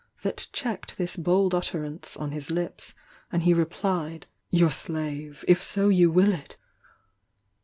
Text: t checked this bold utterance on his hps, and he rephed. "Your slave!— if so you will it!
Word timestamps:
t 0.23 0.31
checked 0.51 0.97
this 0.97 1.15
bold 1.15 1.53
utterance 1.53 2.17
on 2.17 2.31
his 2.31 2.49
hps, 2.49 2.95
and 3.31 3.43
he 3.43 3.53
rephed. 3.53 4.23
"Your 4.49 4.71
slave!— 4.71 5.45
if 5.47 5.61
so 5.61 5.89
you 5.89 6.09
will 6.09 6.33
it! 6.33 6.57